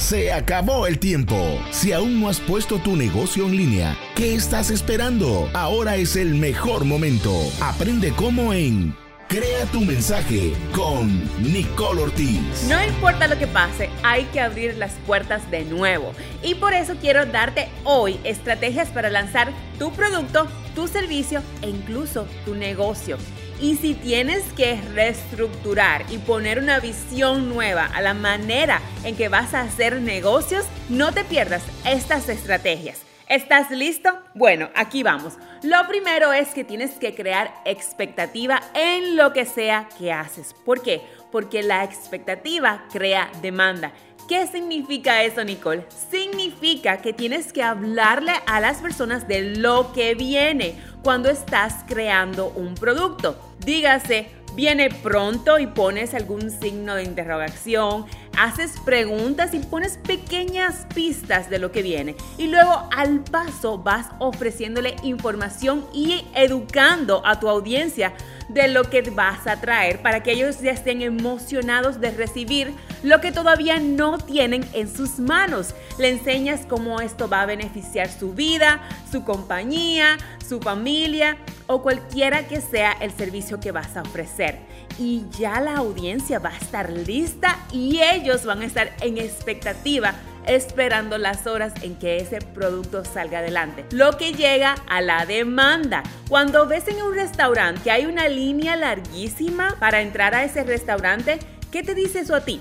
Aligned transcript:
Se 0.00 0.32
acabó 0.32 0.86
el 0.86 0.98
tiempo. 0.98 1.36
Si 1.72 1.92
aún 1.92 2.20
no 2.20 2.30
has 2.30 2.40
puesto 2.40 2.78
tu 2.78 2.96
negocio 2.96 3.44
en 3.44 3.54
línea, 3.54 3.98
¿qué 4.16 4.34
estás 4.34 4.70
esperando? 4.70 5.50
Ahora 5.52 5.96
es 5.96 6.16
el 6.16 6.34
mejor 6.36 6.86
momento. 6.86 7.30
Aprende 7.60 8.10
cómo 8.16 8.54
en 8.54 8.96
Crea 9.28 9.64
tu 9.70 9.82
mensaje 9.82 10.54
con 10.74 11.22
Nicole 11.40 12.02
Ortiz. 12.02 12.66
No 12.68 12.82
importa 12.82 13.28
lo 13.28 13.38
que 13.38 13.46
pase, 13.46 13.88
hay 14.02 14.24
que 14.32 14.40
abrir 14.40 14.76
las 14.76 14.90
puertas 15.06 15.48
de 15.52 15.64
nuevo. 15.64 16.14
Y 16.42 16.56
por 16.56 16.72
eso 16.72 16.94
quiero 17.00 17.26
darte 17.26 17.68
hoy 17.84 18.18
estrategias 18.24 18.88
para 18.88 19.08
lanzar 19.08 19.52
tu 19.78 19.92
producto, 19.92 20.48
tu 20.74 20.88
servicio 20.88 21.42
e 21.62 21.68
incluso 21.68 22.26
tu 22.44 22.56
negocio. 22.56 23.18
Y 23.60 23.76
si 23.76 23.92
tienes 23.92 24.42
que 24.54 24.80
reestructurar 24.94 26.06
y 26.10 26.16
poner 26.16 26.58
una 26.58 26.80
visión 26.80 27.50
nueva 27.50 27.84
a 27.84 28.00
la 28.00 28.14
manera 28.14 28.80
en 29.04 29.16
que 29.16 29.28
vas 29.28 29.52
a 29.52 29.60
hacer 29.60 30.00
negocios, 30.00 30.64
no 30.88 31.12
te 31.12 31.24
pierdas 31.24 31.62
estas 31.84 32.30
estrategias. 32.30 33.02
¿Estás 33.28 33.70
listo? 33.70 34.18
Bueno, 34.34 34.70
aquí 34.74 35.02
vamos. 35.02 35.34
Lo 35.62 35.86
primero 35.86 36.32
es 36.32 36.48
que 36.48 36.64
tienes 36.64 36.92
que 36.92 37.14
crear 37.14 37.54
expectativa 37.66 38.62
en 38.74 39.16
lo 39.16 39.34
que 39.34 39.44
sea 39.44 39.90
que 39.98 40.10
haces. 40.10 40.54
¿Por 40.64 40.82
qué? 40.82 41.02
Porque 41.30 41.62
la 41.62 41.84
expectativa 41.84 42.86
crea 42.90 43.30
demanda. 43.42 43.92
¿Qué 44.30 44.46
significa 44.46 45.22
eso, 45.24 45.42
Nicole? 45.42 45.84
Significa 46.10 46.98
que 47.02 47.12
tienes 47.12 47.52
que 47.52 47.64
hablarle 47.64 48.32
a 48.46 48.60
las 48.60 48.78
personas 48.78 49.26
de 49.26 49.56
lo 49.56 49.92
que 49.92 50.14
viene 50.14 50.76
cuando 51.02 51.30
estás 51.30 51.84
creando 51.86 52.48
un 52.48 52.74
producto. 52.74 53.36
Dígase, 53.64 54.28
viene 54.54 54.90
pronto 54.90 55.58
y 55.58 55.66
pones 55.66 56.14
algún 56.14 56.50
signo 56.50 56.94
de 56.94 57.04
interrogación, 57.04 58.06
haces 58.38 58.72
preguntas 58.84 59.54
y 59.54 59.58
pones 59.58 59.98
pequeñas 59.98 60.86
pistas 60.94 61.50
de 61.50 61.58
lo 61.58 61.72
que 61.72 61.82
viene. 61.82 62.16
Y 62.38 62.48
luego 62.48 62.88
al 62.94 63.20
paso 63.20 63.78
vas 63.78 64.06
ofreciéndole 64.18 64.96
información 65.02 65.86
y 65.92 66.24
educando 66.34 67.22
a 67.26 67.38
tu 67.38 67.48
audiencia 67.48 68.12
de 68.48 68.66
lo 68.68 68.84
que 68.84 69.02
vas 69.02 69.46
a 69.46 69.60
traer 69.60 70.02
para 70.02 70.22
que 70.22 70.32
ellos 70.32 70.60
ya 70.60 70.72
estén 70.72 71.02
emocionados 71.02 72.00
de 72.00 72.10
recibir 72.10 72.72
lo 73.02 73.20
que 73.20 73.30
todavía 73.30 73.78
no 73.78 74.18
tienen 74.18 74.68
en 74.72 74.94
sus 74.94 75.18
manos. 75.18 75.74
Le 75.98 76.08
enseñas 76.08 76.66
cómo 76.68 77.00
esto 77.00 77.28
va 77.28 77.42
a 77.42 77.46
beneficiar 77.46 78.10
su 78.10 78.32
vida, 78.32 78.80
su 79.10 79.24
compañía, 79.24 80.18
su 80.46 80.60
familia 80.60 81.36
o 81.70 81.82
cualquiera 81.82 82.48
que 82.48 82.60
sea 82.60 82.96
el 83.00 83.12
servicio 83.12 83.60
que 83.60 83.70
vas 83.70 83.96
a 83.96 84.02
ofrecer. 84.02 84.58
Y 84.98 85.22
ya 85.38 85.60
la 85.60 85.76
audiencia 85.76 86.40
va 86.40 86.48
a 86.50 86.56
estar 86.56 86.90
lista 86.90 87.56
y 87.72 88.00
ellos 88.02 88.44
van 88.44 88.62
a 88.62 88.64
estar 88.64 88.92
en 89.00 89.18
expectativa 89.18 90.14
esperando 90.48 91.16
las 91.16 91.46
horas 91.46 91.72
en 91.82 91.94
que 91.94 92.16
ese 92.16 92.40
producto 92.40 93.04
salga 93.04 93.38
adelante. 93.38 93.84
Lo 93.92 94.16
que 94.16 94.32
llega 94.32 94.74
a 94.88 95.00
la 95.00 95.26
demanda. 95.26 96.02
Cuando 96.28 96.66
ves 96.66 96.88
en 96.88 97.00
un 97.02 97.14
restaurante 97.14 97.82
que 97.84 97.92
hay 97.92 98.06
una 98.06 98.26
línea 98.26 98.74
larguísima 98.74 99.76
para 99.78 100.00
entrar 100.00 100.34
a 100.34 100.42
ese 100.42 100.64
restaurante, 100.64 101.38
¿qué 101.70 101.84
te 101.84 101.94
dice 101.94 102.20
eso 102.20 102.34
a 102.34 102.40
ti? 102.40 102.60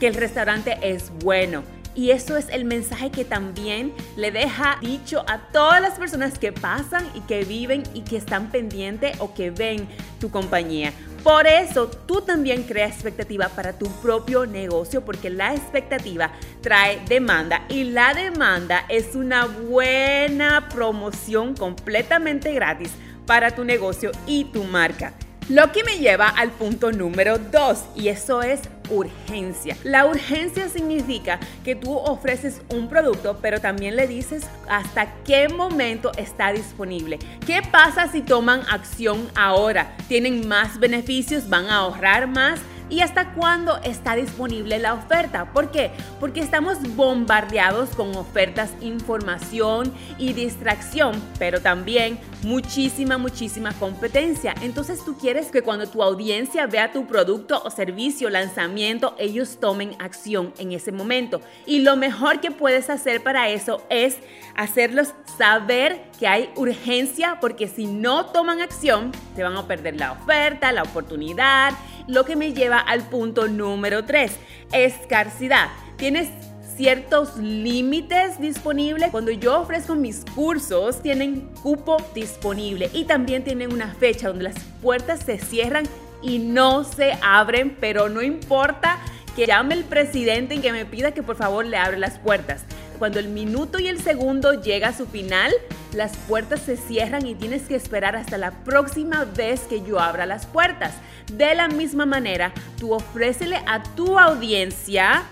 Que 0.00 0.08
el 0.08 0.14
restaurante 0.14 0.76
es 0.82 1.12
bueno. 1.20 1.62
Y 1.94 2.10
eso 2.10 2.36
es 2.36 2.48
el 2.50 2.64
mensaje 2.64 3.10
que 3.10 3.24
también 3.24 3.92
le 4.16 4.30
deja 4.30 4.78
dicho 4.80 5.24
a 5.28 5.38
todas 5.38 5.82
las 5.82 5.98
personas 5.98 6.38
que 6.38 6.52
pasan 6.52 7.04
y 7.14 7.20
que 7.22 7.44
viven 7.44 7.82
y 7.94 8.02
que 8.02 8.16
están 8.16 8.50
pendientes 8.50 9.16
o 9.18 9.34
que 9.34 9.50
ven 9.50 9.88
tu 10.20 10.30
compañía. 10.30 10.92
Por 11.22 11.46
eso 11.46 11.88
tú 11.88 12.22
también 12.22 12.62
creas 12.62 12.92
expectativa 12.92 13.48
para 13.48 13.74
tu 13.74 13.86
propio 14.00 14.46
negocio 14.46 15.04
porque 15.04 15.28
la 15.28 15.54
expectativa 15.54 16.32
trae 16.62 17.00
demanda 17.06 17.64
y 17.68 17.84
la 17.84 18.14
demanda 18.14 18.86
es 18.88 19.14
una 19.14 19.44
buena 19.44 20.68
promoción 20.70 21.54
completamente 21.54 22.54
gratis 22.54 22.92
para 23.26 23.54
tu 23.54 23.64
negocio 23.64 24.12
y 24.26 24.44
tu 24.44 24.64
marca. 24.64 25.12
Lo 25.50 25.72
que 25.72 25.82
me 25.82 25.98
lleva 25.98 26.28
al 26.28 26.52
punto 26.52 26.92
número 26.92 27.36
2 27.36 27.84
y 27.96 28.06
eso 28.06 28.40
es 28.40 28.60
urgencia. 28.88 29.76
La 29.82 30.06
urgencia 30.06 30.68
significa 30.68 31.40
que 31.64 31.74
tú 31.74 31.92
ofreces 31.92 32.62
un 32.72 32.88
producto, 32.88 33.36
pero 33.42 33.60
también 33.60 33.96
le 33.96 34.06
dices 34.06 34.44
hasta 34.68 35.12
qué 35.24 35.48
momento 35.48 36.12
está 36.16 36.52
disponible. 36.52 37.18
¿Qué 37.44 37.62
pasa 37.68 38.06
si 38.12 38.20
toman 38.20 38.62
acción 38.70 39.28
ahora? 39.34 39.96
¿Tienen 40.06 40.46
más 40.46 40.78
beneficios? 40.78 41.48
¿Van 41.48 41.66
a 41.66 41.78
ahorrar 41.78 42.28
más? 42.28 42.60
Y 42.90 43.00
hasta 43.00 43.32
cuándo 43.32 43.78
está 43.84 44.16
disponible 44.16 44.78
la 44.78 44.94
oferta. 44.94 45.52
¿Por 45.52 45.70
qué? 45.70 45.92
Porque 46.18 46.40
estamos 46.40 46.78
bombardeados 46.96 47.90
con 47.90 48.14
ofertas, 48.16 48.72
información 48.80 49.92
y 50.18 50.32
distracción, 50.32 51.22
pero 51.38 51.60
también 51.60 52.18
muchísima, 52.42 53.16
muchísima 53.16 53.72
competencia. 53.74 54.54
Entonces 54.62 55.04
tú 55.04 55.16
quieres 55.16 55.50
que 55.50 55.62
cuando 55.62 55.88
tu 55.88 56.02
audiencia 56.02 56.66
vea 56.66 56.92
tu 56.92 57.06
producto 57.06 57.62
o 57.64 57.70
servicio, 57.70 58.28
lanzamiento, 58.28 59.14
ellos 59.18 59.58
tomen 59.60 59.94
acción 60.00 60.52
en 60.58 60.72
ese 60.72 60.92
momento. 60.92 61.40
Y 61.66 61.80
lo 61.80 61.96
mejor 61.96 62.40
que 62.40 62.50
puedes 62.50 62.90
hacer 62.90 63.22
para 63.22 63.48
eso 63.48 63.82
es 63.88 64.18
hacerlos 64.56 65.14
saber 65.38 66.02
que 66.18 66.26
hay 66.26 66.50
urgencia, 66.56 67.38
porque 67.40 67.68
si 67.68 67.86
no 67.86 68.26
toman 68.26 68.60
acción, 68.60 69.12
te 69.36 69.42
van 69.42 69.56
a 69.56 69.66
perder 69.66 69.98
la 69.98 70.12
oferta, 70.12 70.72
la 70.72 70.82
oportunidad 70.82 71.74
lo 72.10 72.24
que 72.24 72.36
me 72.36 72.52
lleva 72.52 72.79
al 72.80 73.02
punto 73.02 73.48
número 73.48 74.04
3, 74.04 74.32
escasidad. 74.72 75.68
Tienes 75.96 76.28
ciertos 76.76 77.36
límites 77.36 78.40
disponibles. 78.40 79.10
Cuando 79.10 79.30
yo 79.30 79.60
ofrezco 79.60 79.94
mis 79.94 80.24
cursos, 80.34 81.02
tienen 81.02 81.50
cupo 81.62 81.98
disponible 82.14 82.88
y 82.94 83.04
también 83.04 83.44
tienen 83.44 83.72
una 83.72 83.94
fecha 83.94 84.28
donde 84.28 84.44
las 84.44 84.58
puertas 84.80 85.20
se 85.20 85.38
cierran 85.38 85.84
y 86.22 86.38
no 86.38 86.84
se 86.84 87.18
abren, 87.22 87.76
pero 87.78 88.08
no 88.08 88.22
importa 88.22 88.98
que 89.36 89.46
llame 89.46 89.74
el 89.74 89.84
presidente 89.84 90.54
y 90.54 90.60
que 90.60 90.72
me 90.72 90.86
pida 90.86 91.12
que 91.12 91.22
por 91.22 91.36
favor 91.36 91.66
le 91.66 91.76
abra 91.76 91.98
las 91.98 92.18
puertas. 92.18 92.64
Cuando 93.00 93.18
el 93.18 93.28
minuto 93.28 93.78
y 93.78 93.88
el 93.88 93.98
segundo 93.98 94.60
llega 94.60 94.88
a 94.88 94.92
su 94.94 95.06
final, 95.06 95.50
las 95.94 96.18
puertas 96.18 96.60
se 96.60 96.76
cierran 96.76 97.26
y 97.26 97.34
tienes 97.34 97.62
que 97.62 97.74
esperar 97.74 98.14
hasta 98.14 98.36
la 98.36 98.50
próxima 98.50 99.24
vez 99.24 99.62
que 99.62 99.80
yo 99.80 99.98
abra 99.98 100.26
las 100.26 100.44
puertas. 100.44 100.92
De 101.32 101.54
la 101.54 101.68
misma 101.68 102.04
manera, 102.04 102.52
tú 102.78 102.92
ofrécele 102.92 103.56
a 103.66 103.82
tu 103.82 104.18
audiencia 104.18 105.22